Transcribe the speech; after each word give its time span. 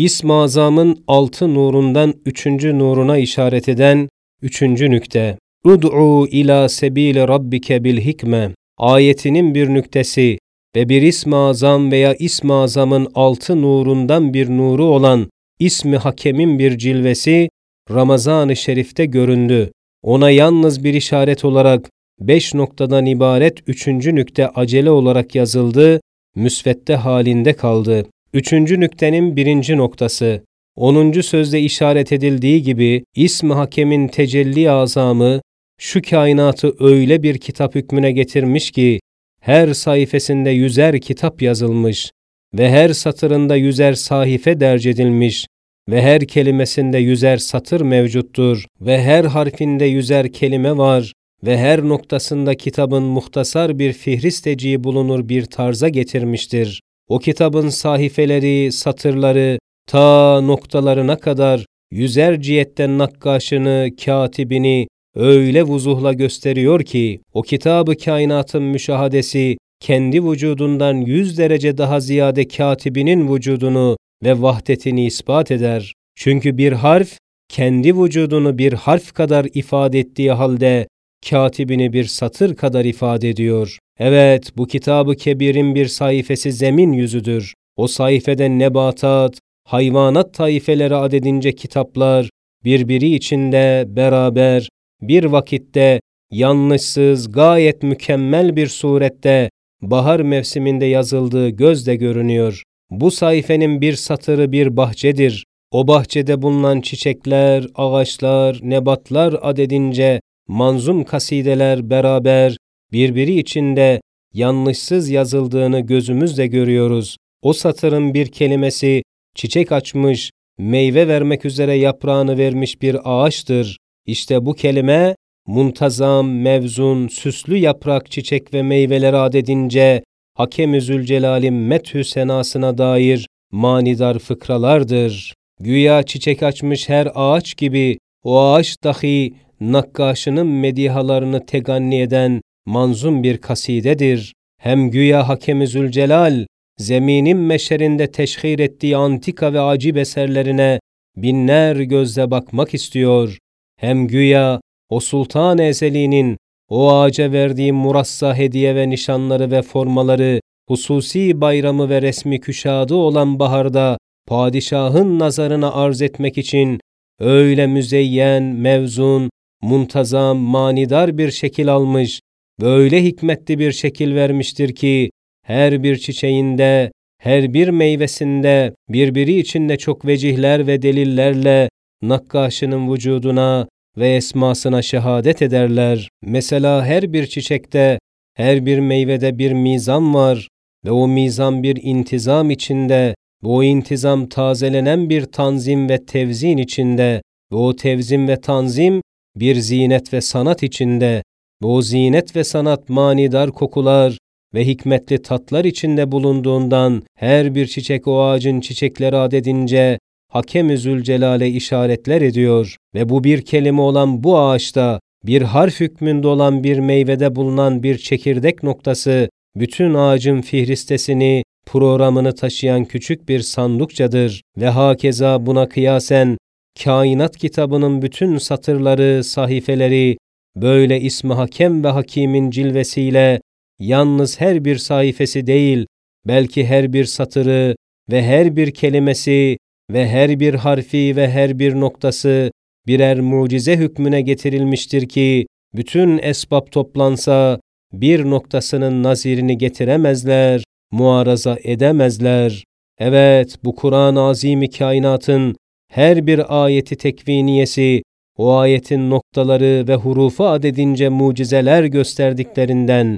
İsm-i 0.00 0.32
Azam'ın 0.32 1.04
altı 1.06 1.54
nurundan 1.54 2.14
üçüncü 2.26 2.78
nuruna 2.78 3.18
işaret 3.18 3.68
eden 3.68 4.08
üçüncü 4.42 4.90
nükte. 4.90 5.38
Ud'u 5.64 6.26
ila 6.26 6.68
sebili 6.68 7.28
rabbike 7.28 7.84
bil 7.84 8.00
hikme 8.00 8.54
ayetinin 8.78 9.54
bir 9.54 9.68
nüktesi 9.68 10.38
ve 10.76 10.88
bir 10.88 11.02
ism-i 11.02 11.36
azam 11.36 11.90
veya 11.90 12.14
ism-i 12.14 12.52
azamın 12.52 13.08
altı 13.14 13.62
nurundan 13.62 14.34
bir 14.34 14.48
nuru 14.48 14.84
olan 14.84 15.30
ismi 15.58 15.96
hakemin 15.96 16.58
bir 16.58 16.78
cilvesi 16.78 17.48
Ramazan-ı 17.90 18.56
Şerif'te 18.56 19.04
göründü. 19.04 19.70
Ona 20.02 20.30
yalnız 20.30 20.84
bir 20.84 20.94
işaret 20.94 21.44
olarak 21.44 21.90
beş 22.20 22.54
noktadan 22.54 23.06
ibaret 23.06 23.58
üçüncü 23.66 24.14
nükte 24.14 24.48
acele 24.48 24.90
olarak 24.90 25.34
yazıldı, 25.34 26.00
müsvedde 26.36 26.96
halinde 26.96 27.52
kaldı. 27.52 28.06
Üçüncü 28.34 28.80
nüktenin 28.80 29.36
birinci 29.36 29.76
noktası, 29.76 30.44
onuncu 30.76 31.22
sözde 31.22 31.60
işaret 31.60 32.12
edildiği 32.12 32.62
gibi 32.62 33.04
ism 33.16 33.50
hakemin 33.50 34.08
tecelli 34.08 34.70
azamı 34.70 35.40
şu 35.80 36.02
kainatı 36.02 36.74
öyle 36.80 37.22
bir 37.22 37.38
kitap 37.38 37.74
hükmüne 37.74 38.12
getirmiş 38.12 38.70
ki 38.70 39.00
her 39.40 39.74
sayfasında 39.74 40.50
yüzer 40.50 41.00
kitap 41.00 41.42
yazılmış 41.42 42.10
ve 42.54 42.70
her 42.70 42.88
satırında 42.88 43.56
yüzer 43.56 43.94
sahife 43.94 44.60
derc 44.60 44.90
edilmiş 44.90 45.46
ve 45.88 46.02
her 46.02 46.26
kelimesinde 46.26 46.98
yüzer 46.98 47.36
satır 47.36 47.80
mevcuttur 47.80 48.64
ve 48.80 49.02
her 49.02 49.24
harfinde 49.24 49.84
yüzer 49.84 50.32
kelime 50.32 50.76
var 50.76 51.12
ve 51.44 51.58
her 51.58 51.88
noktasında 51.88 52.54
kitabın 52.54 53.02
muhtasar 53.02 53.78
bir 53.78 53.92
fihristeciği 53.92 54.84
bulunur 54.84 55.28
bir 55.28 55.44
tarza 55.44 55.88
getirmiştir. 55.88 56.80
O 57.10 57.18
kitabın 57.18 57.68
sahifeleri, 57.68 58.72
satırları 58.72 59.58
ta 59.86 60.40
noktalarına 60.40 61.16
kadar 61.16 61.66
yüzer 61.90 62.40
cihetten 62.40 62.98
nakkaşını, 62.98 63.90
katibini 64.04 64.88
öyle 65.14 65.62
vuzuhla 65.62 66.12
gösteriyor 66.12 66.82
ki 66.82 67.20
o 67.32 67.42
kitabı 67.42 67.96
kainatın 67.96 68.62
müşahadesi 68.62 69.56
kendi 69.80 70.24
vücudundan 70.24 70.94
yüz 70.94 71.38
derece 71.38 71.78
daha 71.78 72.00
ziyade 72.00 72.48
katibinin 72.48 73.34
vücudunu 73.34 73.96
ve 74.24 74.42
vahdetini 74.42 75.06
ispat 75.06 75.50
eder. 75.50 75.94
Çünkü 76.14 76.58
bir 76.58 76.72
harf 76.72 77.18
kendi 77.48 78.02
vücudunu 78.02 78.58
bir 78.58 78.72
harf 78.72 79.12
kadar 79.12 79.46
ifade 79.54 79.98
ettiği 79.98 80.32
halde 80.32 80.86
katibini 81.30 81.92
bir 81.92 82.04
satır 82.04 82.56
kadar 82.56 82.84
ifade 82.84 83.28
ediyor. 83.28 83.78
Evet, 83.98 84.56
bu 84.56 84.66
kitabı 84.66 85.14
kebirin 85.14 85.74
bir 85.74 85.86
sayfası 85.86 86.52
zemin 86.52 86.92
yüzüdür. 86.92 87.54
O 87.76 87.86
sayfede 87.86 88.58
nebatat, 88.58 89.38
hayvanat 89.64 90.34
taifeleri 90.34 90.94
adedince 90.94 91.52
kitaplar, 91.52 92.30
birbiri 92.64 93.14
içinde 93.14 93.84
beraber, 93.88 94.68
bir 95.02 95.24
vakitte, 95.24 96.00
yanlışsız, 96.30 97.32
gayet 97.32 97.82
mükemmel 97.82 98.56
bir 98.56 98.66
surette, 98.66 99.50
bahar 99.82 100.20
mevsiminde 100.20 100.86
yazıldığı 100.86 101.48
gözle 101.48 101.96
görünüyor. 101.96 102.62
Bu 102.90 103.10
sayfenin 103.10 103.80
bir 103.80 103.94
satırı 103.94 104.52
bir 104.52 104.76
bahçedir. 104.76 105.44
O 105.70 105.86
bahçede 105.86 106.42
bulunan 106.42 106.80
çiçekler, 106.80 107.66
ağaçlar, 107.74 108.60
nebatlar 108.62 109.36
adedince 109.42 110.20
manzum 110.50 111.04
kasideler 111.04 111.90
beraber 111.90 112.56
birbiri 112.92 113.38
içinde 113.38 114.00
yanlışsız 114.34 115.10
yazıldığını 115.10 115.80
gözümüzle 115.80 116.46
görüyoruz. 116.46 117.16
O 117.42 117.52
satırın 117.52 118.14
bir 118.14 118.26
kelimesi 118.26 119.02
çiçek 119.34 119.72
açmış, 119.72 120.30
meyve 120.58 121.08
vermek 121.08 121.44
üzere 121.44 121.74
yaprağını 121.74 122.38
vermiş 122.38 122.82
bir 122.82 122.96
ağaçtır. 123.04 123.76
İşte 124.06 124.46
bu 124.46 124.54
kelime 124.54 125.16
muntazam, 125.46 126.30
mevzun, 126.30 127.08
süslü 127.08 127.56
yaprak, 127.56 128.10
çiçek 128.10 128.54
ve 128.54 128.62
meyveler 128.62 129.12
adedince 129.12 130.02
Hakem-i 130.34 130.80
Zülcelal'in 130.80 131.54
methü 131.54 132.04
senasına 132.04 132.78
dair 132.78 133.26
manidar 133.52 134.18
fıkralardır. 134.18 135.34
Güya 135.60 136.02
çiçek 136.02 136.42
açmış 136.42 136.88
her 136.88 137.08
ağaç 137.14 137.56
gibi 137.56 137.98
o 138.24 138.40
ağaç 138.40 138.76
dahi 138.84 139.34
nakkaşının 139.60 140.46
medihalarını 140.46 141.46
teganni 141.46 142.00
eden 142.00 142.40
manzum 142.66 143.22
bir 143.22 143.38
kasidedir. 143.38 144.34
Hem 144.58 144.90
güya 144.90 145.28
Hakem-i 145.28 145.66
Zülcelal, 145.66 146.46
zeminin 146.78 147.38
meşerinde 147.38 148.10
teşhir 148.10 148.58
ettiği 148.58 148.96
antika 148.96 149.52
ve 149.52 149.60
acib 149.60 149.96
eserlerine 149.96 150.80
binler 151.16 151.76
gözle 151.76 152.30
bakmak 152.30 152.74
istiyor. 152.74 153.38
Hem 153.76 154.08
güya 154.08 154.60
o 154.90 155.00
sultan 155.00 155.58
ezeliğinin 155.58 156.36
o 156.68 156.92
ağaca 156.92 157.32
verdiği 157.32 157.72
murassa 157.72 158.34
hediye 158.34 158.74
ve 158.74 158.90
nişanları 158.90 159.50
ve 159.50 159.62
formaları, 159.62 160.40
hususi 160.68 161.40
bayramı 161.40 161.88
ve 161.88 162.02
resmi 162.02 162.40
küşadı 162.40 162.94
olan 162.94 163.38
baharda 163.38 163.98
padişahın 164.26 165.18
nazarına 165.18 165.72
arz 165.72 166.02
etmek 166.02 166.38
için 166.38 166.80
öyle 167.20 167.66
müzeyyen, 167.66 168.42
mevzun, 168.42 169.30
muntazam, 169.62 170.36
manidar 170.36 171.18
bir 171.18 171.30
şekil 171.30 171.68
almış 171.68 172.20
ve 172.62 172.66
öyle 172.66 173.04
hikmetli 173.04 173.58
bir 173.58 173.72
şekil 173.72 174.14
vermiştir 174.14 174.74
ki 174.74 175.10
her 175.46 175.82
bir 175.82 175.96
çiçeğinde, 175.96 176.92
her 177.22 177.54
bir 177.54 177.68
meyvesinde 177.68 178.74
birbiri 178.88 179.38
içinde 179.38 179.76
çok 179.76 180.06
vecihler 180.06 180.66
ve 180.66 180.82
delillerle 180.82 181.68
nakkaşının 182.02 182.92
vücuduna 182.92 183.68
ve 183.96 184.14
esmasına 184.14 184.82
şehadet 184.82 185.42
ederler. 185.42 186.08
Mesela 186.22 186.84
her 186.84 187.12
bir 187.12 187.26
çiçekte, 187.26 187.98
her 188.34 188.66
bir 188.66 188.78
meyvede 188.78 189.38
bir 189.38 189.52
mizan 189.52 190.14
var 190.14 190.48
ve 190.84 190.90
o 190.90 191.08
mizan 191.08 191.62
bir 191.62 191.78
intizam 191.82 192.50
içinde, 192.50 193.14
o 193.44 193.62
intizam 193.62 194.26
tazelenen 194.26 195.10
bir 195.10 195.24
tanzim 195.24 195.88
ve 195.88 196.04
tevzin 196.06 196.56
içinde 196.56 197.22
ve 197.52 197.56
o 197.56 197.76
tevzim 197.76 198.28
ve 198.28 198.40
tanzim 198.40 199.02
bir 199.36 199.54
zinet 199.54 200.12
ve 200.12 200.20
sanat 200.20 200.62
içinde 200.62 201.22
ve 201.62 201.66
o 201.66 201.82
zinet 201.82 202.36
ve 202.36 202.44
sanat 202.44 202.88
manidar 202.88 203.50
kokular 203.52 204.18
ve 204.54 204.66
hikmetli 204.66 205.22
tatlar 205.22 205.64
içinde 205.64 206.12
bulunduğundan 206.12 207.02
her 207.16 207.54
bir 207.54 207.66
çiçek 207.66 208.08
o 208.08 208.22
ağacın 208.22 208.60
çiçekleri 208.60 209.16
adedince 209.16 209.98
Hakem-i 210.28 210.78
Zülcelal'e 210.78 211.48
işaretler 211.48 212.22
ediyor 212.22 212.76
ve 212.94 213.08
bu 213.08 213.24
bir 213.24 213.42
kelime 213.42 213.80
olan 213.80 214.24
bu 214.24 214.38
ağaçta 214.38 215.00
bir 215.26 215.42
harf 215.42 215.80
hükmünde 215.80 216.28
olan 216.28 216.64
bir 216.64 216.78
meyvede 216.78 217.36
bulunan 217.36 217.82
bir 217.82 217.98
çekirdek 217.98 218.62
noktası 218.62 219.28
bütün 219.56 219.94
ağacın 219.94 220.40
fihristesini, 220.40 221.42
programını 221.70 222.34
taşıyan 222.34 222.84
küçük 222.84 223.28
bir 223.28 223.40
sandukçadır 223.40 224.42
ve 224.58 224.68
hakeza 224.68 225.46
buna 225.46 225.68
kıyasen 225.68 226.38
kainat 226.84 227.36
kitabının 227.36 228.02
bütün 228.02 228.38
satırları, 228.38 229.24
sahifeleri 229.24 230.16
böyle 230.56 231.00
ismi 231.00 231.34
hakem 231.34 231.84
ve 231.84 231.88
hakimin 231.88 232.50
cilvesiyle 232.50 233.40
yalnız 233.78 234.40
her 234.40 234.64
bir 234.64 234.76
sayfası 234.76 235.46
değil, 235.46 235.86
belki 236.26 236.66
her 236.66 236.92
bir 236.92 237.04
satırı 237.04 237.76
ve 238.10 238.22
her 238.22 238.56
bir 238.56 238.70
kelimesi 238.70 239.58
ve 239.90 240.08
her 240.08 240.40
bir 240.40 240.54
harfi 240.54 241.16
ve 241.16 241.30
her 241.30 241.58
bir 241.58 241.74
noktası 241.74 242.50
birer 242.86 243.20
mucize 243.20 243.76
hükmüne 243.76 244.20
getirilmiştir 244.20 245.08
ki 245.08 245.46
bütün 245.74 246.18
esbab 246.22 246.66
toplansa 246.70 247.60
bir 247.92 248.24
noktasının 248.24 249.02
nazirini 249.02 249.58
getiremezler, 249.58 250.62
muaraza 250.90 251.58
edemezler. 251.64 252.64
Evet, 252.98 253.56
bu 253.64 253.74
Kur'an-ı 253.74 254.22
Azim-i 254.22 254.70
kainatın 254.70 255.56
her 255.90 256.26
bir 256.26 256.64
ayeti 256.64 256.96
tekviniyesi, 256.96 258.02
o 258.36 258.56
ayetin 258.56 259.10
noktaları 259.10 259.84
ve 259.88 259.94
hurufu 259.94 260.46
adedince 260.46 261.08
mucizeler 261.08 261.84
gösterdiklerinden, 261.84 263.16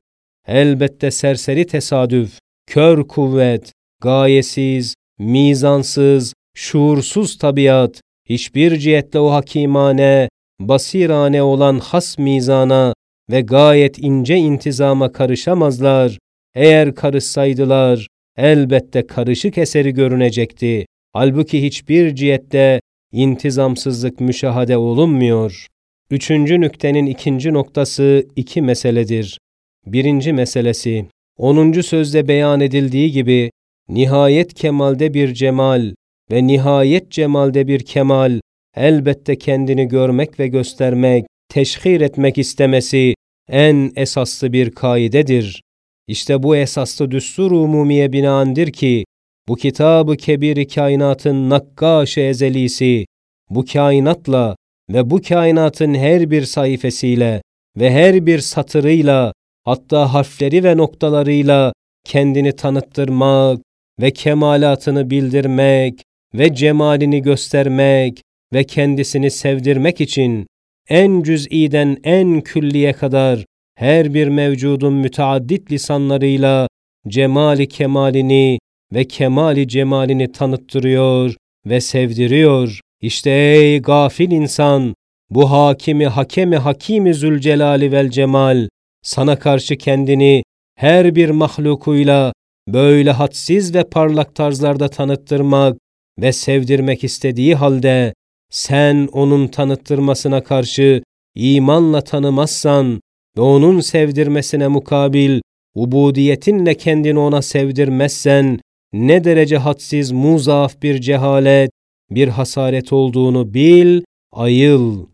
elbette 0.49 1.11
serseri 1.11 1.67
tesadüf, 1.67 2.39
kör 2.67 3.09
kuvvet, 3.09 3.73
gayesiz, 4.03 4.95
mizansız, 5.19 6.35
şuursuz 6.55 7.39
tabiat, 7.39 8.01
hiçbir 8.29 8.79
cihetle 8.79 9.19
o 9.19 9.31
hakimane, 9.31 10.29
basirane 10.61 11.43
olan 11.43 11.79
has 11.79 12.19
mizana 12.19 12.95
ve 13.31 13.41
gayet 13.41 13.99
ince 13.99 14.37
intizama 14.37 15.13
karışamazlar. 15.13 16.19
Eğer 16.55 16.95
karışsaydılar, 16.95 18.07
elbette 18.37 19.07
karışık 19.07 19.59
eseri 19.59 19.95
görünecekti. 19.95 20.87
Halbuki 21.13 21.63
hiçbir 21.63 22.15
cihette 22.15 22.81
intizamsızlık 23.13 24.21
müşahade 24.21 24.77
olunmuyor. 24.77 25.67
Üçüncü 26.11 26.61
nüktenin 26.61 27.07
ikinci 27.07 27.53
noktası 27.53 28.27
iki 28.37 28.63
meseledir. 28.63 29.39
Birinci 29.87 30.33
meselesi, 30.33 31.07
onuncu 31.39 31.83
sözde 31.83 32.29
beyan 32.29 32.61
edildiği 32.61 33.13
gibi, 33.13 33.51
nihayet 33.89 34.55
kemalde 34.55 35.15
bir 35.15 35.35
cemal, 35.35 35.95
ve 36.31 36.47
nihayet 36.47 37.11
cemalde 37.11 37.67
bir 37.67 37.81
kemal, 37.81 38.41
elbette 38.77 39.39
kendini 39.39 39.89
görmek 39.89 40.41
ve 40.41 40.47
göstermek, 40.47 41.25
teşhir 41.49 42.01
etmek 42.01 42.39
istemesi 42.39 43.15
en 43.49 43.93
esaslı 43.97 44.53
bir 44.53 44.71
kaidedir. 44.71 45.63
İşte 46.09 46.43
bu 46.43 46.57
esaslı 46.57 47.11
düstur 47.11 47.51
umumiye 47.51 48.13
binaendir 48.13 48.73
ki, 48.73 49.05
bu 49.49 49.57
kitabı 49.57 50.17
kebir 50.17 50.69
kainatın 50.69 51.51
nakkaş 51.51 52.19
ezelisi, 52.19 53.07
bu 53.51 53.65
kainatla 53.65 54.57
ve 54.91 55.11
bu 55.11 55.23
kainatın 55.23 55.95
her 55.95 56.31
bir 56.31 56.43
sayfasıyla 56.43 57.43
ve 57.77 57.91
her 57.91 58.27
bir 58.27 58.39
satırıyla, 58.39 59.33
hatta 59.65 60.15
harfleri 60.15 60.65
ve 60.65 60.77
noktalarıyla 60.77 61.73
kendini 62.05 62.57
tanıttırmak 62.57 63.61
ve 64.01 64.11
kemalatını 64.11 65.11
bildirmek 65.11 66.03
ve 66.35 66.55
cemalini 66.55 67.23
göstermek 67.23 68.23
ve 68.53 68.65
kendisini 68.65 69.31
sevdirmek 69.31 70.01
için 70.01 70.47
en 70.89 71.23
cüz'iden 71.23 71.97
en 72.05 72.41
külliye 72.41 72.93
kadar 72.93 73.45
her 73.83 74.15
bir 74.15 74.29
mevcudun 74.29 74.93
müteaddit 74.93 75.73
lisanlarıyla 75.73 76.69
cemali 77.09 77.69
kemalini 77.69 78.59
ve 78.93 79.05
kemali 79.05 79.69
cemalini 79.69 80.33
tanıttırıyor 80.33 81.35
ve 81.67 81.81
sevdiriyor. 81.81 82.81
İşte 83.01 83.31
ey 83.31 83.79
gafil 83.83 84.31
insan, 84.31 84.95
bu 85.31 85.51
hakimi 85.51 86.07
hakemi 86.07 86.57
hakimi 86.57 87.15
zülcelali 87.15 87.93
vel 87.93 88.11
cemal, 88.11 88.69
sana 89.03 89.39
karşı 89.39 89.77
kendini 89.77 90.43
her 90.79 91.15
bir 91.15 91.31
mahlukuyla 91.31 92.33
böyle 92.69 93.11
hadsiz 93.11 93.75
ve 93.75 93.85
parlak 93.85 94.35
tarzlarda 94.35 94.89
tanıttırmak 94.89 95.77
ve 96.19 96.33
sevdirmek 96.33 97.05
istediği 97.05 97.55
halde, 97.55 98.15
sen 98.51 99.09
onun 99.13 99.49
tanıttırmasına 99.49 100.43
karşı 100.43 101.03
imanla 101.35 102.01
tanımazsan 102.01 103.01
ve 103.37 103.41
onun 103.41 103.81
sevdirmesine 103.81 104.69
mukabil 104.69 105.41
ubudiyetinle 105.75 106.75
kendini 106.75 107.19
ona 107.19 107.43
sevdirmezsen, 107.43 108.61
ne 108.93 109.25
derece 109.25 109.57
hadsiz 109.57 110.13
muzaf 110.13 110.83
bir 110.83 111.01
cehalet, 111.01 111.71
bir 112.11 112.29
hasaret 112.29 112.93
olduğunu 112.93 113.55
bil, 113.55 114.03
ayıl. 114.33 115.07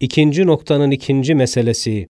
İkinci 0.00 0.46
noktanın 0.46 0.90
ikinci 0.90 1.34
meselesi. 1.34 2.06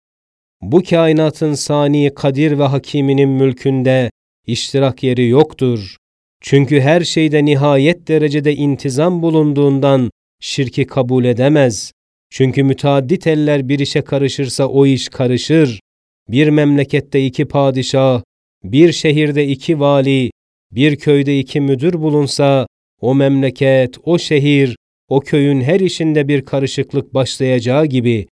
Bu 0.62 0.82
kainatın 0.82 1.54
sani 1.54 2.14
kadir 2.14 2.58
ve 2.58 2.64
hakiminin 2.64 3.28
mülkünde 3.28 4.10
iştirak 4.46 5.02
yeri 5.02 5.28
yoktur. 5.28 5.96
Çünkü 6.40 6.80
her 6.80 7.00
şeyde 7.00 7.44
nihayet 7.44 8.08
derecede 8.08 8.54
intizam 8.54 9.22
bulunduğundan 9.22 10.10
şirki 10.40 10.86
kabul 10.86 11.24
edemez. 11.24 11.92
Çünkü 12.30 12.62
müteaddit 12.62 13.26
eller 13.26 13.68
bir 13.68 13.78
işe 13.78 14.02
karışırsa 14.02 14.66
o 14.66 14.86
iş 14.86 15.08
karışır. 15.08 15.80
Bir 16.28 16.48
memlekette 16.48 17.26
iki 17.26 17.44
padişah, 17.44 18.22
bir 18.64 18.92
şehirde 18.92 19.46
iki 19.46 19.80
vali, 19.80 20.30
bir 20.72 20.96
köyde 20.96 21.38
iki 21.38 21.60
müdür 21.60 21.92
bulunsa, 21.92 22.66
o 23.00 23.14
memleket, 23.14 23.96
o 24.04 24.18
şehir, 24.18 24.76
o 25.08 25.20
köyün 25.20 25.60
her 25.60 25.80
işinde 25.80 26.28
bir 26.28 26.44
karışıklık 26.44 27.14
başlayacağı 27.14 27.86
gibi, 27.86 28.26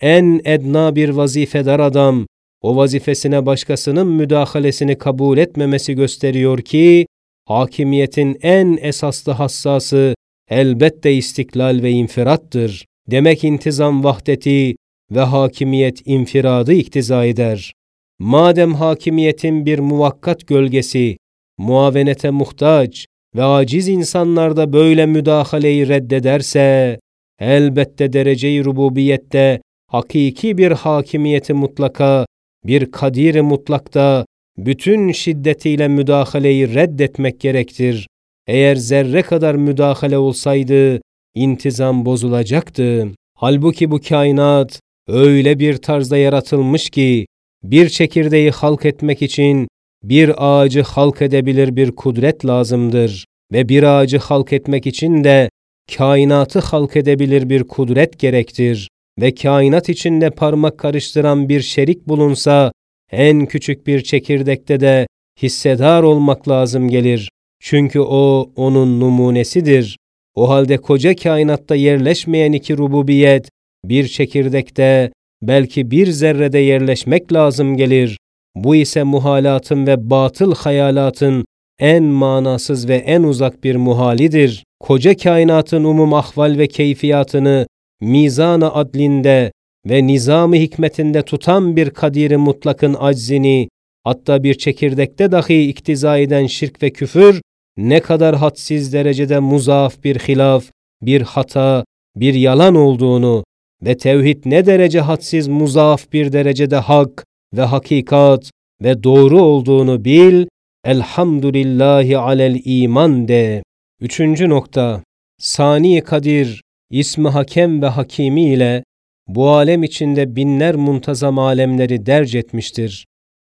en 0.00 0.40
edna 0.44 0.96
bir 0.96 1.08
vazifedar 1.08 1.80
adam, 1.80 2.26
o 2.62 2.76
vazifesine 2.76 3.46
başkasının 3.46 4.06
müdahalesini 4.06 4.98
kabul 4.98 5.38
etmemesi 5.38 5.94
gösteriyor 5.94 6.58
ki, 6.58 7.06
hakimiyetin 7.44 8.38
en 8.42 8.78
esaslı 8.80 9.32
hassası 9.32 10.14
elbette 10.50 11.12
istiklal 11.12 11.82
ve 11.82 11.90
infirattır. 11.90 12.86
Demek 13.10 13.44
intizam 13.44 14.04
vahdeti 14.04 14.76
ve 15.10 15.20
hakimiyet 15.20 16.02
infiradı 16.04 16.72
iktiza 16.72 17.24
eder. 17.24 17.72
Madem 18.18 18.74
hakimiyetin 18.74 19.66
bir 19.66 19.78
muvakkat 19.78 20.46
gölgesi, 20.46 21.16
muavenete 21.58 22.30
muhtaç 22.30 23.06
ve 23.36 23.44
aciz 23.44 23.88
insanlarda 23.88 24.72
böyle 24.72 25.06
müdahaleyi 25.06 25.88
reddederse, 25.88 26.98
elbette 27.40 28.12
derece-i 28.12 28.64
rububiyette 28.64 29.60
hakiki 29.86 30.58
bir 30.58 30.70
hakimiyeti 30.70 31.52
mutlaka, 31.52 32.26
bir 32.66 32.90
kadir 32.90 33.40
mutlakta 33.40 34.26
bütün 34.58 35.12
şiddetiyle 35.12 35.88
müdahaleyi 35.88 36.74
reddetmek 36.74 37.40
gerektir. 37.40 38.06
Eğer 38.46 38.76
zerre 38.76 39.22
kadar 39.22 39.54
müdahale 39.54 40.18
olsaydı, 40.18 41.00
intizam 41.34 42.04
bozulacaktı. 42.04 43.08
Halbuki 43.34 43.90
bu 43.90 44.00
kainat 44.00 44.80
öyle 45.08 45.58
bir 45.58 45.76
tarzda 45.76 46.16
yaratılmış 46.16 46.90
ki, 46.90 47.26
bir 47.62 47.88
çekirdeği 47.88 48.50
halk 48.50 48.84
etmek 48.84 49.22
için 49.22 49.68
bir 50.02 50.34
ağacı 50.36 50.82
halk 50.82 51.22
edebilir 51.22 51.76
bir 51.76 51.90
kudret 51.92 52.46
lazımdır 52.46 53.24
ve 53.52 53.68
bir 53.68 53.82
ağacı 53.82 54.18
halk 54.18 54.52
etmek 54.52 54.86
için 54.86 55.24
de 55.24 55.50
kainatı 55.96 56.58
halk 56.58 56.96
edebilir 56.96 57.48
bir 57.48 57.64
kudret 57.64 58.18
gerektir 58.18 58.88
ve 59.20 59.34
kainat 59.34 59.88
içinde 59.88 60.30
parmak 60.30 60.78
karıştıran 60.78 61.48
bir 61.48 61.60
şerik 61.60 62.08
bulunsa 62.08 62.72
en 63.12 63.46
küçük 63.46 63.86
bir 63.86 64.00
çekirdekte 64.02 64.80
de 64.80 65.06
hissedar 65.42 66.02
olmak 66.02 66.48
lazım 66.48 66.88
gelir. 66.88 67.30
Çünkü 67.60 68.00
o 68.00 68.50
onun 68.56 69.00
numunesidir. 69.00 69.96
O 70.40 70.48
halde 70.48 70.76
koca 70.76 71.16
kainatta 71.16 71.74
yerleşmeyen 71.74 72.52
iki 72.52 72.78
rububiyet 72.78 73.48
bir 73.84 74.08
çekirdekte 74.08 75.12
belki 75.42 75.90
bir 75.90 76.06
zerrede 76.06 76.58
yerleşmek 76.58 77.32
lazım 77.32 77.76
gelir. 77.76 78.18
Bu 78.54 78.76
ise 78.76 79.02
muhalatın 79.02 79.86
ve 79.86 80.10
batıl 80.10 80.54
hayalatın 80.54 81.44
en 81.78 82.02
manasız 82.02 82.88
ve 82.88 82.94
en 82.94 83.22
uzak 83.22 83.64
bir 83.64 83.76
muhalidir. 83.76 84.64
Koca 84.80 85.16
kainatın 85.16 85.84
umum 85.84 86.14
ahval 86.14 86.58
ve 86.58 86.66
keyfiyatını 86.66 87.66
mizana 88.00 88.70
adlinde 88.70 89.52
ve 89.86 90.06
nizamı 90.06 90.56
hikmetinde 90.56 91.22
tutan 91.22 91.76
bir 91.76 91.90
kadiri 91.90 92.36
mutlakın 92.36 92.94
aczini, 92.94 93.68
hatta 94.04 94.42
bir 94.42 94.54
çekirdekte 94.54 95.32
dahi 95.32 95.68
iktiza 95.68 96.18
eden 96.18 96.46
şirk 96.46 96.82
ve 96.82 96.90
küfür, 96.90 97.40
ne 97.88 98.00
kadar 98.00 98.36
hadsiz 98.36 98.92
derecede 98.92 99.38
muzaaf 99.38 100.04
bir 100.04 100.18
hilaf, 100.18 100.64
bir 101.02 101.22
hata, 101.22 101.84
bir 102.16 102.34
yalan 102.34 102.74
olduğunu 102.74 103.44
ve 103.82 103.96
tevhid 103.96 104.42
ne 104.44 104.66
derece 104.66 105.00
hadsiz 105.00 105.48
muzaaf 105.48 106.12
bir 106.12 106.32
derecede 106.32 106.76
hak 106.76 107.24
ve 107.56 107.62
hakikat 107.62 108.50
ve 108.82 109.02
doğru 109.02 109.42
olduğunu 109.42 110.04
bil, 110.04 110.46
elhamdülillahi 110.84 112.18
alel 112.18 112.60
iman 112.64 113.28
de. 113.28 113.62
Üçüncü 114.00 114.48
nokta, 114.48 115.02
Sani 115.38 116.00
Kadir, 116.00 116.62
ismi 116.90 117.28
Hakem 117.28 117.82
ve 117.82 117.86
Hakimi 117.86 118.44
ile 118.44 118.84
bu 119.28 119.50
alem 119.50 119.82
içinde 119.82 120.36
binler 120.36 120.74
muntazam 120.74 121.38
alemleri 121.38 122.06
derc 122.06 122.38
etmiştir. 122.38 123.06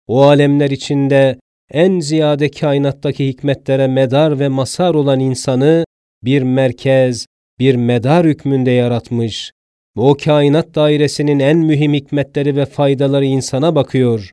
O 0.07 0.23
alemler 0.23 0.71
içinde 0.71 1.39
en 1.71 2.01
ziyade 2.01 2.51
kainattaki 2.51 3.29
hikmetlere 3.29 3.87
medar 3.87 4.39
ve 4.39 4.49
masar 4.49 4.95
olan 4.95 5.21
insanı 5.21 5.85
bir 6.25 6.43
merkez, 6.43 7.27
bir 7.59 7.75
medar 7.75 8.27
hükmünde 8.27 8.71
yaratmış. 8.71 9.51
O 9.97 10.17
kainat 10.25 10.75
dairesinin 10.75 11.39
en 11.39 11.59
mühim 11.59 11.95
hikmetleri 11.95 12.57
ve 12.57 12.67
faydaları 12.67 13.25
insana 13.25 13.75
bakıyor 13.75 14.31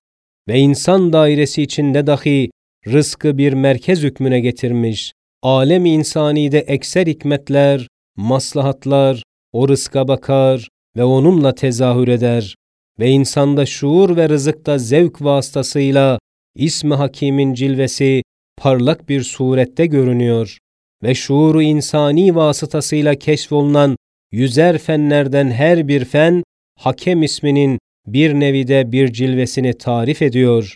ve 0.48 0.60
insan 0.60 1.14
dairesi 1.14 1.62
içinde 1.62 2.08
dahi 2.08 2.50
rızkı 2.88 3.38
bir 3.38 3.54
merkez 3.54 4.04
hükmüne 4.04 4.40
getirmiş. 4.40 5.14
Alem 5.44 5.86
insanide 5.86 6.60
ekser 6.60 7.08
hikmetler, 7.08 7.88
maslahatlar, 8.16 9.24
o 9.54 9.68
rızka 9.68 10.08
bakar 10.08 10.68
ve 10.98 11.04
onunla 11.04 11.56
tezahür 11.56 12.08
eder 12.08 12.56
ve 13.00 13.10
insanda 13.10 13.66
şuur 13.66 14.16
ve 14.18 14.30
rızıkta 14.30 14.78
zevk 14.78 15.22
vasıtasıyla 15.22 16.20
İsmi 16.58 16.94
Hakim'in 16.94 17.54
cilvesi 17.54 18.24
parlak 18.58 19.10
bir 19.10 19.24
surette 19.24 19.86
görünüyor 19.86 20.58
ve 21.04 21.16
şuuru 21.16 21.62
insani 21.62 22.36
vasıtasıyla 22.36 23.16
keşfolunan 23.16 23.98
yüzer 24.32 24.78
fenlerden 24.78 25.52
her 25.52 25.88
bir 25.88 26.06
fen, 26.06 26.44
Hakem 26.80 27.24
isminin 27.24 27.80
bir 28.08 28.34
nevide 28.34 28.92
bir 28.92 29.14
cilvesini 29.14 29.74
tarif 29.74 30.22
ediyor. 30.22 30.76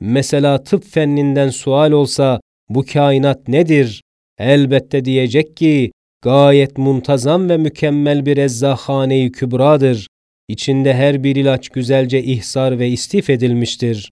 Mesela 0.00 0.62
tıp 0.62 0.84
fenninden 0.84 1.50
sual 1.50 1.92
olsa 1.92 2.40
bu 2.68 2.84
kainat 2.92 3.48
nedir? 3.48 4.02
Elbette 4.38 5.04
diyecek 5.04 5.56
ki 5.56 5.92
gayet 6.22 6.78
muntazam 6.78 7.48
ve 7.48 7.56
mükemmel 7.56 8.26
bir 8.26 8.36
ezzahane-i 8.36 9.32
kübradır. 9.32 10.06
İçinde 10.48 10.94
her 10.94 11.24
bir 11.24 11.36
ilaç 11.36 11.68
güzelce 11.68 12.22
ihsar 12.22 12.78
ve 12.78 12.88
istif 12.88 13.30
edilmiştir. 13.30 14.10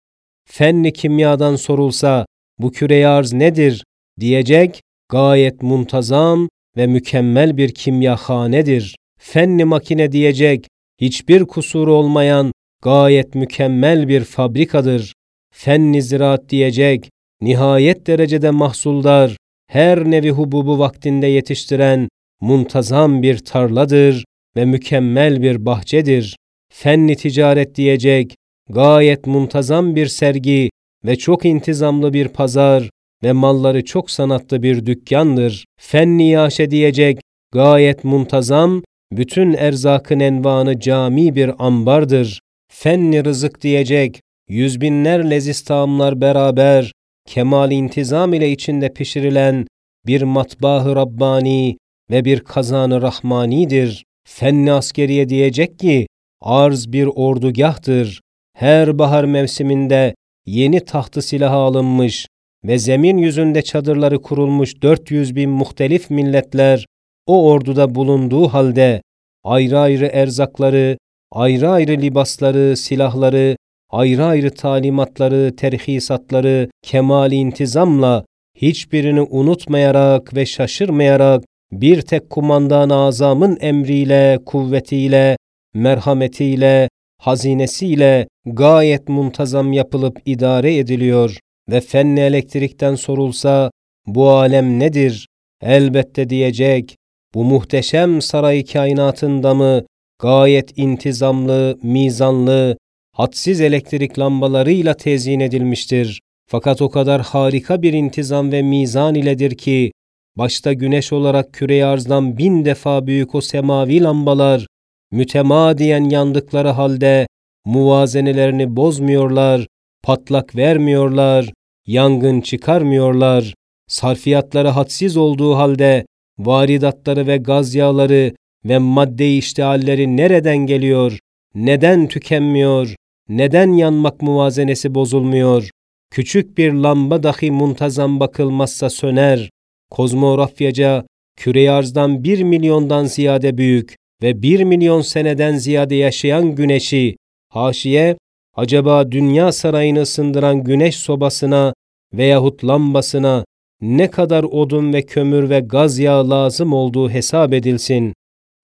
Fenni 0.51 0.93
kimyadan 0.93 1.57
sorulsa 1.57 2.27
bu 2.59 2.73
küre 2.73 3.07
arz 3.07 3.33
nedir? 3.33 3.85
Diyecek, 4.21 4.81
gayet 5.09 5.63
muntazam 5.63 6.49
ve 6.77 6.87
mükemmel 6.87 7.57
bir 7.57 7.75
kimyahanedir. 7.75 8.97
Fenni 9.19 9.65
makine 9.65 10.13
diyecek 10.13 10.67
hiçbir 11.01 11.45
kusuru 11.45 11.95
olmayan 11.95 12.53
gayet 12.83 13.35
mükemmel 13.35 14.09
bir 14.09 14.25
fabrikadır. 14.25 15.13
Fenni 15.55 16.03
ziraat 16.03 16.49
diyecek 16.49 17.11
nihayet 17.41 18.07
derecede 18.07 18.51
mahsuldar, 18.51 19.37
her 19.67 20.05
nevi 20.05 20.31
hububu 20.31 20.79
vaktinde 20.79 21.27
yetiştiren 21.27 22.09
muntazam 22.41 23.23
bir 23.23 23.39
tarladır 23.39 24.25
ve 24.57 24.65
mükemmel 24.65 25.43
bir 25.43 25.67
bahçedir. 25.67 26.37
Fenni 26.73 27.17
ticaret 27.17 27.75
diyecek 27.75 28.35
gayet 28.71 29.27
muntazam 29.27 29.97
bir 29.97 30.07
sergi 30.07 30.71
ve 31.05 31.17
çok 31.17 31.45
intizamlı 31.45 32.13
bir 32.13 32.29
pazar 32.29 32.91
ve 33.23 33.33
malları 33.33 33.85
çok 33.85 34.11
sanatlı 34.11 34.63
bir 34.63 34.87
dükkandır. 34.87 35.65
Fenni 35.81 36.31
yaşe 36.31 36.71
diyecek 36.71 37.21
gayet 37.53 38.05
muntazam, 38.05 38.83
bütün 39.13 39.53
erzakın 39.53 40.21
envanı 40.21 40.81
cami 40.81 41.35
bir 41.35 41.67
ambardır. 41.67 42.41
Fenni 42.73 43.25
rızık 43.25 43.63
diyecek 43.63 44.21
yüz 44.49 44.81
binler 44.81 45.31
leziz 45.31 45.65
taamlar 45.65 46.21
beraber 46.21 46.93
kemal 47.27 47.73
intizam 47.73 48.35
ile 48.35 48.51
içinde 48.51 48.93
pişirilen 48.93 49.67
bir 50.07 50.23
matbahı 50.23 50.97
Rabbani 50.97 51.77
ve 52.11 52.25
bir 52.25 52.41
kazanı 52.41 53.03
Rahmanidir. 53.03 54.05
Fenni 54.29 54.73
askeriye 54.73 55.29
diyecek 55.29 55.79
ki, 55.79 56.07
arz 56.41 56.93
bir 56.93 57.07
ordugahtır. 57.07 58.21
Her 58.59 58.99
bahar 58.99 59.25
mevsiminde 59.25 60.15
yeni 60.47 60.85
tahtı 60.85 61.23
silah 61.23 61.53
alınmış 61.53 62.27
ve 62.65 62.79
zemin 62.79 63.19
yüzünde 63.19 63.63
çadırları 63.63 64.23
kurulmuş 64.23 64.83
400 64.83 65.37
bin 65.37 65.51
muhtelif 65.51 66.11
milletler 66.11 66.87
o 67.27 67.51
orduda 67.51 67.95
bulunduğu 67.95 68.49
halde 68.49 69.03
ayrı 69.45 69.79
ayrı 69.79 70.07
erzakları, 70.07 70.99
ayrı 71.33 71.71
ayrı 71.71 71.93
libasları, 71.93 72.77
silahları, 72.77 73.57
ayrı 73.91 74.25
ayrı 74.25 74.51
talimatları, 74.51 75.57
terhisatları 75.57 76.71
kemal 76.83 77.33
intizamla 77.33 78.25
hiçbirini 78.57 79.21
unutmayarak 79.21 80.35
ve 80.35 80.47
şaşırmayarak 80.47 81.45
bir 81.73 82.03
tek 82.03 82.31
kumandan 82.31 82.91
azamın 82.91 83.59
emriyle, 83.61 84.39
kuvvetiyle, 84.47 85.37
merhametiyle, 85.75 86.89
hazinesiyle 87.19 88.29
gayet 88.47 89.09
muntazam 89.09 89.73
yapılıp 89.73 90.19
idare 90.27 90.77
ediliyor 90.77 91.39
ve 91.69 91.81
fenni 91.81 92.21
elektrikten 92.21 92.95
sorulsa 92.95 93.71
bu 94.07 94.31
alem 94.31 94.81
nedir? 94.81 95.29
Elbette 95.63 96.31
diyecek, 96.31 96.97
bu 97.35 97.45
muhteşem 97.45 98.23
saray 98.23 98.65
kainatında 98.65 99.55
mı 99.55 99.85
gayet 100.19 100.79
intizamlı, 100.79 101.79
mizanlı, 101.83 102.77
hadsiz 103.13 103.61
elektrik 103.61 104.19
lambalarıyla 104.19 104.95
tezyin 104.95 105.41
edilmiştir. 105.41 106.21
Fakat 106.51 106.83
o 106.83 106.91
kadar 106.91 107.23
harika 107.23 107.83
bir 107.83 107.93
intizam 107.93 108.53
ve 108.53 108.63
mizan 108.63 109.15
iledir 109.15 109.57
ki, 109.57 109.93
başta 110.37 110.73
güneş 110.73 111.13
olarak 111.13 111.53
küre 111.53 111.85
arzdan 111.85 112.39
bin 112.39 112.65
defa 112.65 113.07
büyük 113.07 113.35
o 113.35 113.41
semavi 113.41 114.03
lambalar, 114.03 114.67
mütemadiyen 115.11 116.11
yandıkları 116.11 116.69
halde 116.69 117.27
muvazenelerini 117.65 118.77
bozmuyorlar, 118.77 119.67
patlak 120.03 120.57
vermiyorlar, 120.57 121.53
yangın 121.87 122.41
çıkarmıyorlar, 122.41 123.55
sarfiyatları 123.89 124.69
hadsiz 124.69 125.17
olduğu 125.17 125.57
halde 125.57 126.07
varidatları 126.39 127.27
ve 127.27 127.37
gaz 127.37 127.75
yağları 127.75 128.35
ve 128.65 128.79
madde 128.79 129.37
iştihalleri 129.37 130.17
nereden 130.17 130.57
geliyor, 130.57 131.19
neden 131.55 132.09
tükenmiyor, 132.09 132.95
neden 133.29 133.73
yanmak 133.73 134.23
muvazenesi 134.23 134.95
bozulmuyor? 134.95 135.71
Küçük 136.11 136.59
bir 136.59 136.73
lamba 136.73 137.23
dahi 137.23 137.51
muntazam 137.51 138.21
bakılmazsa 138.21 138.91
söner. 138.91 139.51
Kozmografyaca 139.91 141.05
küre 141.37 141.71
arzdan 141.71 142.25
bir 142.25 142.43
milyondan 142.43 143.05
ziyade 143.05 143.59
büyük 143.59 143.97
ve 144.23 144.43
bir 144.43 144.65
milyon 144.65 145.01
seneden 145.01 145.57
ziyade 145.57 145.95
yaşayan 145.95 146.55
güneşi, 146.55 147.17
haşiye, 147.49 148.17
acaba 148.55 149.13
dünya 149.13 149.53
sarayını 149.53 150.01
ısındıran 150.01 150.65
güneş 150.65 150.97
sobasına 150.97 151.75
veyahut 152.13 152.65
lambasına 152.65 153.45
ne 153.81 154.11
kadar 154.11 154.45
odun 154.45 154.93
ve 154.93 155.03
kömür 155.03 155.51
ve 155.51 155.61
gaz 155.61 155.99
yağı 155.99 156.31
lazım 156.31 156.73
olduğu 156.73 157.11
hesap 157.11 157.53
edilsin. 157.53 158.15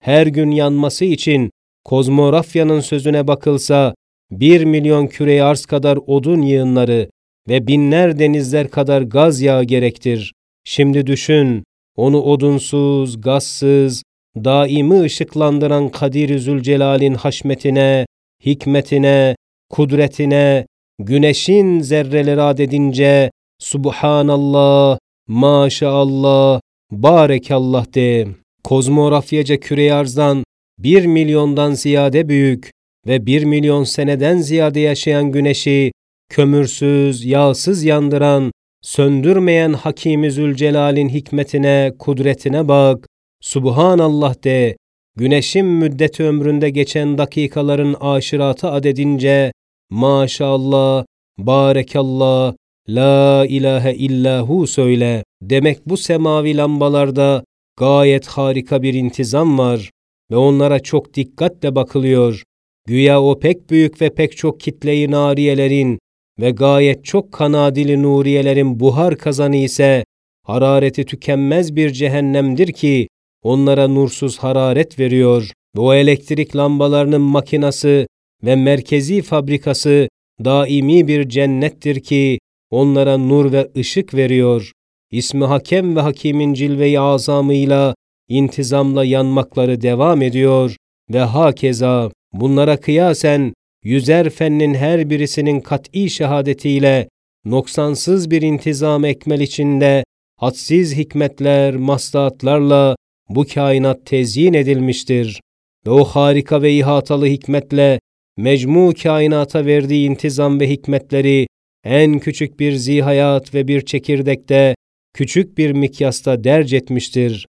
Her 0.01 0.27
gün 0.27 0.51
yanması 0.51 1.05
için 1.05 1.51
kozmografyanın 1.85 2.79
sözüne 2.79 3.27
bakılsa 3.27 3.95
bir 4.31 4.65
milyon 4.65 5.07
küre 5.07 5.43
arz 5.43 5.65
kadar 5.65 5.99
odun 6.07 6.41
yığınları 6.41 7.09
ve 7.49 7.67
binler 7.67 8.19
denizler 8.19 8.69
kadar 8.69 9.01
gaz 9.01 9.41
yağı 9.41 9.63
gerektir. 9.63 10.33
Şimdi 10.63 11.07
düşün, 11.07 11.63
onu 11.95 12.21
odunsuz, 12.21 13.21
gazsız, 13.21 14.03
daimi 14.43 15.01
ışıklandıran 15.01 15.89
Kadir-i 15.89 16.39
Zülcelal'in 16.39 17.13
haşmetine, 17.13 18.05
hikmetine, 18.45 19.35
kudretine, 19.69 20.65
güneşin 20.99 21.79
zerreleri 21.79 22.41
adedince, 22.41 23.31
Subhanallah, 23.59 24.97
maşallah, 25.27 26.61
barekallah 26.91 27.95
de. 27.95 28.27
Kozmografyaca 28.63 29.59
küre 29.59 29.93
arzdan 29.93 30.43
bir 30.79 31.05
milyondan 31.05 31.71
ziyade 31.71 32.29
büyük, 32.29 32.71
ve 33.07 33.25
bir 33.25 33.43
milyon 33.43 33.83
seneden 33.83 34.37
ziyade 34.37 34.79
yaşayan 34.79 35.31
güneşi 35.31 35.91
kömürsüz, 36.29 37.25
yağsız 37.25 37.83
yandıran, 37.83 38.51
söndürmeyen 38.81 39.73
Hakimi 39.73 40.31
Zülcelal'in 40.31 41.09
hikmetine, 41.09 41.93
kudretine 41.99 42.67
bak. 42.67 43.07
Subhanallah 43.45 44.43
de, 44.43 44.77
güneşin 45.15 45.65
müddeti 45.65 46.23
ömründe 46.23 46.69
geçen 46.69 47.17
dakikaların 47.17 47.95
aşiratı 47.99 48.69
adedince, 48.69 49.51
maşallah, 49.89 51.05
barekallah, 51.37 52.55
la 52.89 53.45
ilahe 53.49 53.93
illahu 53.93 54.67
söyle. 54.67 55.23
Demek 55.41 55.85
bu 55.85 55.97
semavi 55.97 56.57
lambalarda 56.57 57.43
gayet 57.77 58.27
harika 58.27 58.81
bir 58.81 58.93
intizam 58.93 59.57
var 59.57 59.91
ve 60.31 60.35
onlara 60.35 60.79
çok 60.79 61.13
dikkatle 61.13 61.75
bakılıyor. 61.75 62.43
Güya 62.87 63.21
o 63.21 63.39
pek 63.39 63.69
büyük 63.69 64.01
ve 64.01 64.09
pek 64.13 64.37
çok 64.37 64.59
kitleyi 64.59 65.11
nariyelerin 65.11 65.99
ve 66.39 66.51
gayet 66.51 67.05
çok 67.05 67.31
kanadili 67.31 68.03
nuriyelerin 68.03 68.79
buhar 68.79 69.17
kazanı 69.17 69.55
ise 69.55 70.05
harareti 70.43 71.05
tükenmez 71.05 71.75
bir 71.75 71.89
cehennemdir 71.89 72.73
ki 72.73 73.07
onlara 73.45 73.87
nursuz 73.87 74.37
hararet 74.37 74.99
veriyor. 74.99 75.51
Bu 75.75 75.95
elektrik 75.95 76.55
lambalarının 76.55 77.21
makinası 77.21 78.07
ve 78.43 78.55
merkezi 78.55 79.21
fabrikası 79.21 80.09
daimi 80.45 81.07
bir 81.07 81.29
cennettir 81.29 81.99
ki 81.99 82.39
onlara 82.71 83.17
nur 83.17 83.51
ve 83.51 83.71
ışık 83.77 84.13
veriyor. 84.13 84.71
İsmi 85.11 85.45
Hakem 85.45 85.95
ve 85.95 86.01
Hakim'in 86.01 86.53
cilve-i 86.53 86.99
azamıyla 86.99 87.95
intizamla 88.29 89.05
yanmakları 89.05 89.81
devam 89.81 90.21
ediyor 90.21 90.75
ve 91.13 91.19
hakeza 91.19 92.11
Bunlara 92.33 92.77
kıyasen 92.77 93.53
yüzer 93.83 94.29
fennin 94.29 94.73
her 94.73 95.09
birisinin 95.09 95.59
kat'i 95.59 96.09
şehadetiyle 96.09 97.09
noksansız 97.45 98.31
bir 98.31 98.41
intizam 98.41 99.05
ekmel 99.05 99.39
içinde 99.39 100.03
hadsiz 100.37 100.95
hikmetler, 100.95 101.75
maslahatlarla 101.75 102.95
bu 103.29 103.45
kainat 103.53 104.05
tezyin 104.05 104.53
edilmiştir. 104.53 105.41
Ve 105.85 105.89
o 105.89 106.03
harika 106.03 106.61
ve 106.61 106.73
ihatalı 106.73 107.25
hikmetle 107.25 107.99
mecmu 108.37 108.93
kainata 109.03 109.65
verdiği 109.65 110.09
intizam 110.09 110.59
ve 110.59 110.69
hikmetleri 110.69 111.47
en 111.83 112.19
küçük 112.19 112.59
bir 112.59 112.73
zihayat 112.73 113.53
ve 113.53 113.67
bir 113.67 113.81
çekirdekte, 113.81 114.75
küçük 115.13 115.57
bir 115.57 115.71
mikyasta 115.71 116.43
derc 116.43 116.77
etmiştir. 116.77 117.47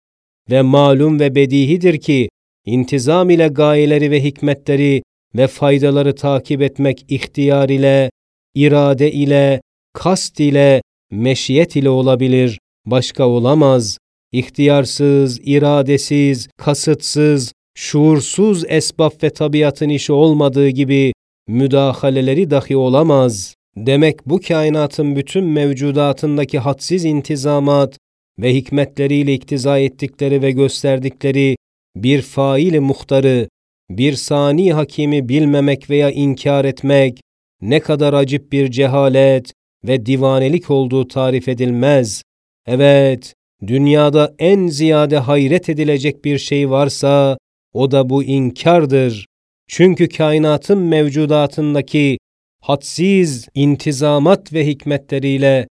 Ve 0.49 0.61
malum 0.61 1.19
ve 1.19 1.35
bedihidir 1.35 1.97
ki, 1.97 2.29
intizam 2.65 3.29
ile 3.29 3.47
gayeleri 3.47 4.11
ve 4.11 4.23
hikmetleri 4.23 5.01
ve 5.35 5.47
faydaları 5.47 6.15
takip 6.15 6.61
etmek 6.61 7.05
ihtiyar 7.09 7.69
ile, 7.69 8.11
irade 8.55 9.11
ile, 9.11 9.61
kast 9.93 10.39
ile, 10.39 10.81
meşiyet 11.11 11.75
ile 11.75 11.89
olabilir, 11.89 12.59
başka 12.85 13.27
olamaz. 13.27 13.97
İhtiyarsız, 14.31 15.39
iradesiz, 15.43 16.47
kasıtsız, 16.57 17.53
şuursuz 17.75 18.63
esbab 18.67 19.23
ve 19.23 19.29
tabiatın 19.29 19.89
işi 19.89 20.13
olmadığı 20.13 20.69
gibi 20.69 21.13
müdahaleleri 21.47 22.49
dahi 22.49 22.77
olamaz. 22.77 23.55
Demek 23.77 24.25
bu 24.25 24.39
kainatın 24.47 25.15
bütün 25.15 25.43
mevcudatındaki 25.43 26.59
hadsiz 26.59 27.05
intizamat 27.05 27.97
ve 28.39 28.53
hikmetleriyle 28.53 29.33
iktiza 29.33 29.79
ettikleri 29.79 30.41
ve 30.41 30.51
gösterdikleri 30.51 31.55
bir 31.95 32.21
faili 32.21 32.79
muhtarı, 32.79 33.47
bir 33.89 34.13
sani 34.13 34.73
hakimi 34.73 35.29
bilmemek 35.29 35.89
veya 35.89 36.11
inkar 36.11 36.65
etmek, 36.65 37.21
ne 37.61 37.79
kadar 37.79 38.13
acip 38.13 38.51
bir 38.51 38.71
cehalet 38.71 39.53
ve 39.87 40.05
divanelik 40.05 40.69
olduğu 40.71 41.07
tarif 41.07 41.47
edilmez. 41.47 42.23
Evet, 42.67 43.33
dünyada 43.67 44.33
en 44.39 44.67
ziyade 44.67 45.17
hayret 45.17 45.69
edilecek 45.69 46.25
bir 46.25 46.37
şey 46.37 46.69
varsa, 46.69 47.37
o 47.73 47.91
da 47.91 48.09
bu 48.09 48.23
inkardır. 48.23 49.25
Çünkü 49.67 50.09
kainatın 50.09 50.77
mevcudatındaki 50.77 52.17
hadsiz 52.61 53.47
intizamat 53.55 54.53
ve 54.53 54.67
hikmetleriyle 54.67 55.67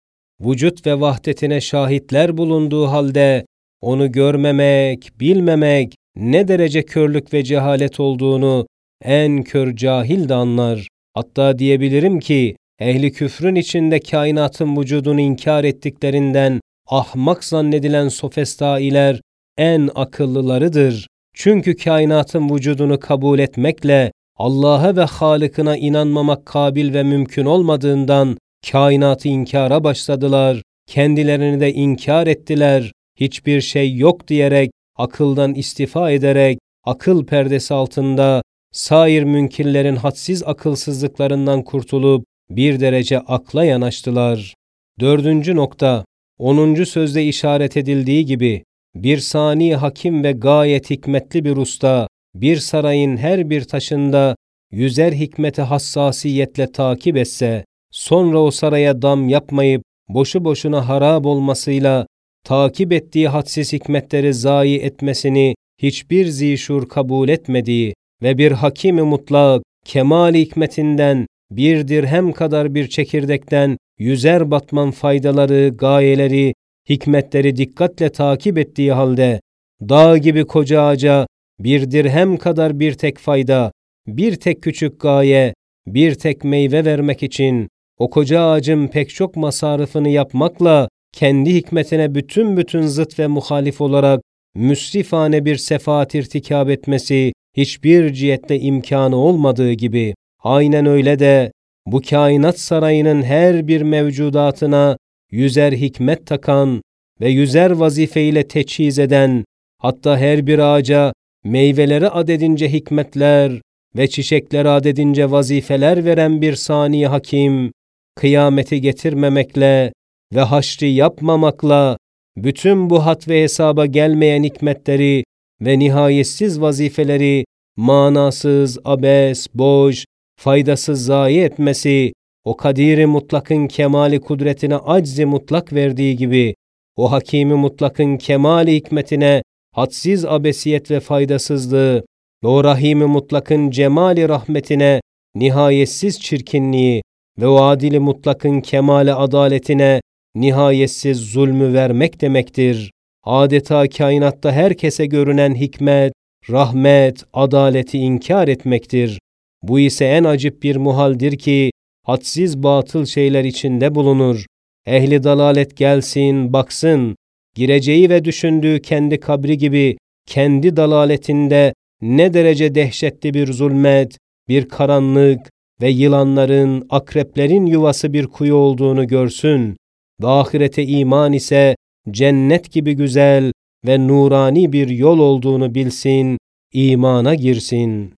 vücut 0.41 0.87
ve 0.87 0.99
vahdetine 0.99 1.61
şahitler 1.61 2.37
bulunduğu 2.37 2.87
halde 2.87 3.45
onu 3.81 4.11
görmemek, 4.11 5.19
bilmemek 5.19 5.95
ne 6.15 6.47
derece 6.47 6.85
körlük 6.85 7.33
ve 7.33 7.43
cehalet 7.43 7.99
olduğunu 7.99 8.67
en 9.03 9.43
kör 9.43 9.75
cahil 9.75 10.29
de 10.29 10.33
anlar. 10.33 10.87
Hatta 11.13 11.59
diyebilirim 11.59 12.19
ki 12.19 12.55
ehli 12.79 13.11
küfrün 13.11 13.55
içinde 13.55 13.99
kainatın 13.99 14.77
vücudunu 14.77 15.19
inkar 15.19 15.63
ettiklerinden 15.63 16.61
ahmak 16.93 17.43
zannedilen 17.43 18.07
sofestailer 18.07 19.21
en 19.57 19.89
akıllılarıdır. 19.95 21.07
Çünkü 21.33 21.77
kainatın 21.77 22.49
vücudunu 22.49 22.99
kabul 22.99 23.39
etmekle 23.39 24.11
Allah'a 24.37 24.95
ve 24.95 25.03
Halık'ına 25.03 25.77
inanmamak 25.77 26.45
kabil 26.45 26.93
ve 26.93 27.03
mümkün 27.03 27.45
olmadığından 27.45 28.37
kainatı 28.71 29.27
inkara 29.27 29.83
başladılar, 29.83 30.61
kendilerini 30.87 31.59
de 31.59 31.73
inkar 31.73 32.27
ettiler, 32.27 32.91
hiçbir 33.19 33.61
şey 33.61 33.95
yok 33.95 34.27
diyerek, 34.27 34.71
akıldan 34.97 35.53
istifa 35.53 36.11
ederek, 36.11 36.59
akıl 36.83 37.25
perdesi 37.25 37.73
altında 37.73 38.41
sair 38.71 39.23
münkirlerin 39.23 39.95
hadsiz 39.95 40.43
akılsızlıklarından 40.43 41.63
kurtulup 41.63 42.25
bir 42.49 42.79
derece 42.79 43.19
akla 43.19 43.65
yanaştılar. 43.65 44.53
Dördüncü 44.99 45.55
nokta, 45.55 46.05
onuncu 46.39 46.85
sözde 46.85 47.25
işaret 47.25 47.77
edildiği 47.77 48.25
gibi, 48.25 48.63
bir 48.95 49.17
sani 49.17 49.75
hakim 49.75 50.23
ve 50.23 50.31
gayet 50.31 50.89
hikmetli 50.89 51.45
bir 51.45 51.57
usta, 51.57 52.07
bir 52.35 52.57
sarayın 52.57 53.17
her 53.17 53.49
bir 53.49 53.63
taşında 53.63 54.35
yüzer 54.71 55.11
hikmeti 55.11 55.61
hassasiyetle 55.61 56.71
takip 56.71 57.17
etse, 57.17 57.65
sonra 57.91 58.39
o 58.39 58.51
saraya 58.51 59.01
dam 59.01 59.29
yapmayıp 59.29 59.83
boşu 60.09 60.45
boşuna 60.45 60.89
harap 60.89 61.25
olmasıyla 61.25 62.07
takip 62.43 62.91
ettiği 62.91 63.27
hadsiz 63.27 63.73
hikmetleri 63.73 64.33
zayi 64.33 64.79
etmesini 64.79 65.55
hiçbir 65.81 66.25
zişur 66.25 66.89
kabul 66.89 67.29
etmediği 67.29 67.93
ve 68.21 68.37
bir 68.37 68.51
hakimi 68.51 69.01
mutlak 69.01 69.63
kemal 69.85 70.33
hikmetinden 70.33 71.27
bir 71.51 71.87
dirhem 71.87 72.31
kadar 72.31 72.75
bir 72.75 72.87
çekirdekten 72.87 73.77
yüzer 73.99 74.51
batman 74.51 74.91
faydaları, 74.91 75.69
gayeleri, 75.77 76.53
hikmetleri 76.89 77.55
dikkatle 77.55 78.09
takip 78.09 78.57
ettiği 78.57 78.91
halde 78.91 79.41
dağ 79.81 80.17
gibi 80.17 80.45
koca 80.45 80.81
ağaca 80.81 81.27
bir 81.59 81.91
dirhem 81.91 82.37
kadar 82.37 82.79
bir 82.79 82.93
tek 82.93 83.17
fayda, 83.17 83.71
bir 84.07 84.35
tek 84.35 84.63
küçük 84.63 84.99
gaye, 84.99 85.53
bir 85.87 86.15
tek 86.15 86.43
meyve 86.43 86.85
vermek 86.85 87.23
için 87.23 87.67
o 87.99 88.09
koca 88.09 88.41
ağacın 88.41 88.87
pek 88.87 89.09
çok 89.09 89.35
masarıfını 89.35 90.09
yapmakla 90.09 90.89
kendi 91.13 91.53
hikmetine 91.53 92.15
bütün 92.15 92.57
bütün 92.57 92.81
zıt 92.81 93.19
ve 93.19 93.27
muhalif 93.27 93.81
olarak 93.81 94.21
müsrifane 94.55 95.45
bir 95.45 95.55
sefaat 95.55 96.15
irtikab 96.15 96.69
etmesi 96.69 97.33
hiçbir 97.57 98.13
cihette 98.13 98.59
imkanı 98.59 99.15
olmadığı 99.15 99.73
gibi 99.73 100.15
aynen 100.43 100.85
öyle 100.85 101.19
de 101.19 101.51
bu 101.85 102.01
kainat 102.01 102.59
sarayının 102.59 103.21
her 103.23 103.67
bir 103.67 103.81
mevcudatına 103.81 104.97
yüzer 105.31 105.71
hikmet 105.73 106.27
takan 106.27 106.81
ve 107.21 107.29
yüzer 107.29 107.71
vazifeyle 107.71 108.47
teçhiz 108.47 108.99
eden, 108.99 109.45
hatta 109.77 110.17
her 110.17 110.47
bir 110.47 110.59
ağaca 110.59 111.13
meyveleri 111.43 112.09
adedince 112.09 112.73
hikmetler 112.73 113.61
ve 113.95 114.07
çiçekleri 114.07 114.69
adedince 114.69 115.31
vazifeler 115.31 116.05
veren 116.05 116.41
bir 116.41 116.55
sani 116.55 117.07
hakim, 117.07 117.71
kıyameti 118.15 118.81
getirmemekle 118.81 119.93
ve 120.33 120.41
haşri 120.41 120.89
yapmamakla 120.89 121.97
bütün 122.37 122.89
bu 122.89 123.05
hat 123.05 123.27
ve 123.27 123.43
hesaba 123.43 123.85
gelmeyen 123.85 124.43
hikmetleri 124.43 125.23
ve 125.61 125.79
nihayetsiz 125.79 126.61
vazifeleri 126.61 127.45
manasız, 127.77 128.77
abes, 128.85 129.47
boş, 129.53 130.05
faydasız 130.43 131.05
zayi 131.05 131.39
etmesi, 131.39 132.13
o 132.43 132.57
kadiri 132.57 133.05
mutlakın 133.05 133.67
kemali 133.67 134.19
kudretine 134.19 134.75
aczi 134.75 135.25
mutlak 135.25 135.73
verdiği 135.73 136.17
gibi, 136.17 136.55
o 136.95 137.11
hakimi 137.11 137.53
mutlakın 137.53 138.17
kemali 138.17 138.75
hikmetine 138.75 139.43
hadsiz 139.75 140.25
abesiyet 140.25 140.91
ve 140.91 140.99
faydasızlığı 140.99 142.05
o 142.43 142.63
rahimi 142.63 143.05
mutlakın 143.05 143.69
cemali 143.69 144.29
rahmetine 144.29 145.01
nihayetsiz 145.35 146.19
çirkinliği 146.21 147.01
ve 147.39 147.47
o 147.47 147.61
adili 147.63 147.99
mutlakın 147.99 148.61
kemale 148.61 149.13
adaletine 149.13 150.01
nihayetsiz 150.35 151.17
zulmü 151.17 151.73
vermek 151.73 152.21
demektir. 152.21 152.91
Adeta 153.23 153.89
kainatta 153.89 154.51
herkese 154.51 155.05
görünen 155.05 155.55
hikmet, 155.55 156.13
rahmet, 156.49 157.23
adaleti 157.33 157.97
inkar 157.97 158.47
etmektir. 158.47 159.19
Bu 159.63 159.79
ise 159.79 160.05
en 160.05 160.23
acip 160.23 160.63
bir 160.63 160.75
muhaldir 160.75 161.37
ki 161.37 161.71
hadsiz 162.05 162.63
batıl 162.63 163.05
şeyler 163.05 163.43
içinde 163.43 163.95
bulunur. 163.95 164.45
Ehli 164.85 165.23
dalalet 165.23 165.77
gelsin, 165.77 166.53
baksın, 166.53 167.15
gireceği 167.55 168.09
ve 168.09 168.25
düşündüğü 168.25 168.81
kendi 168.81 169.19
kabri 169.19 169.57
gibi 169.57 169.97
kendi 170.27 170.75
dalaletinde 170.75 171.73
ne 172.01 172.33
derece 172.33 172.75
dehşetli 172.75 173.33
bir 173.33 173.53
zulmet, 173.53 174.17
bir 174.49 174.69
karanlık 174.69 175.39
ve 175.81 175.89
yılanların, 175.89 176.87
akreplerin 176.89 177.65
yuvası 177.65 178.13
bir 178.13 178.27
kuyu 178.27 178.55
olduğunu 178.55 179.07
görsün 179.07 179.77
ve 180.21 180.27
ahirete 180.27 180.85
iman 180.85 181.33
ise 181.33 181.75
cennet 182.11 182.71
gibi 182.71 182.93
güzel 182.93 183.51
ve 183.85 184.07
nurani 184.07 184.73
bir 184.73 184.89
yol 184.89 185.19
olduğunu 185.19 185.75
bilsin, 185.75 186.37
imana 186.73 187.35
girsin. 187.35 188.13